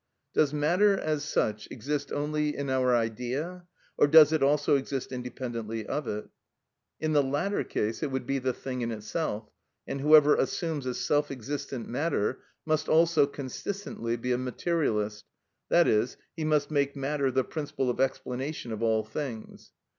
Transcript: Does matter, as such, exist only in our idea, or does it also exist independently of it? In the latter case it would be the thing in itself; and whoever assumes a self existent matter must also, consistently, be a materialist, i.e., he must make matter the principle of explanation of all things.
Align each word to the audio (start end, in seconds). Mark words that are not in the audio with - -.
Does 0.33 0.51
matter, 0.51 0.97
as 0.97 1.23
such, 1.23 1.67
exist 1.69 2.11
only 2.11 2.57
in 2.57 2.71
our 2.71 2.95
idea, 2.95 3.67
or 3.97 4.07
does 4.07 4.33
it 4.33 4.41
also 4.41 4.75
exist 4.75 5.11
independently 5.11 5.85
of 5.85 6.07
it? 6.07 6.27
In 6.99 7.13
the 7.13 7.21
latter 7.21 7.63
case 7.63 8.01
it 8.01 8.09
would 8.09 8.25
be 8.25 8.39
the 8.39 8.51
thing 8.51 8.81
in 8.81 8.89
itself; 8.89 9.51
and 9.87 10.01
whoever 10.01 10.35
assumes 10.35 10.87
a 10.87 10.95
self 10.95 11.29
existent 11.29 11.87
matter 11.87 12.39
must 12.65 12.89
also, 12.89 13.27
consistently, 13.27 14.15
be 14.17 14.31
a 14.31 14.39
materialist, 14.39 15.23
i.e., 15.69 16.05
he 16.35 16.43
must 16.45 16.71
make 16.71 16.95
matter 16.95 17.29
the 17.29 17.43
principle 17.43 17.91
of 17.91 18.01
explanation 18.01 18.71
of 18.71 18.81
all 18.81 19.03
things. 19.03 19.71